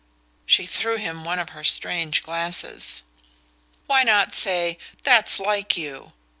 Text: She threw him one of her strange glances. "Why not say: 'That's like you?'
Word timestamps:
She 0.47 0.65
threw 0.65 0.97
him 0.97 1.23
one 1.23 1.37
of 1.37 1.49
her 1.49 1.63
strange 1.63 2.23
glances. 2.23 3.03
"Why 3.85 4.01
not 4.01 4.33
say: 4.33 4.79
'That's 5.03 5.39
like 5.39 5.77
you?' 5.77 6.11